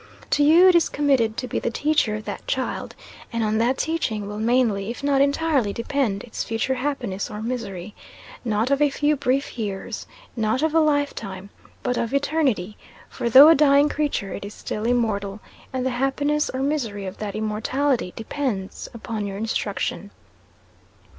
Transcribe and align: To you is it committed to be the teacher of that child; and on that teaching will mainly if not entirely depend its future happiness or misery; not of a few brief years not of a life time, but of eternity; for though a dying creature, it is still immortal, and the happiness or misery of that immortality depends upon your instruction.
To 0.31 0.43
you 0.43 0.69
is 0.69 0.87
it 0.87 0.91
committed 0.91 1.37
to 1.37 1.47
be 1.47 1.59
the 1.59 1.69
teacher 1.69 2.15
of 2.15 2.25
that 2.25 2.47
child; 2.47 2.95
and 3.31 3.43
on 3.43 3.59
that 3.59 3.77
teaching 3.77 4.27
will 4.27 4.39
mainly 4.39 4.89
if 4.89 5.03
not 5.03 5.21
entirely 5.21 5.73
depend 5.73 6.23
its 6.23 6.43
future 6.43 6.73
happiness 6.73 7.29
or 7.29 7.39
misery; 7.39 7.93
not 8.43 8.71
of 8.71 8.81
a 8.81 8.89
few 8.89 9.15
brief 9.15 9.59
years 9.59 10.07
not 10.35 10.63
of 10.63 10.73
a 10.73 10.79
life 10.79 11.13
time, 11.13 11.51
but 11.83 11.97
of 11.97 12.15
eternity; 12.15 12.79
for 13.09 13.29
though 13.29 13.49
a 13.49 13.53
dying 13.53 13.89
creature, 13.89 14.33
it 14.33 14.43
is 14.43 14.55
still 14.55 14.85
immortal, 14.85 15.39
and 15.71 15.85
the 15.85 15.91
happiness 15.91 16.49
or 16.51 16.63
misery 16.63 17.05
of 17.05 17.19
that 17.19 17.35
immortality 17.35 18.11
depends 18.15 18.89
upon 18.95 19.27
your 19.27 19.37
instruction. 19.37 20.09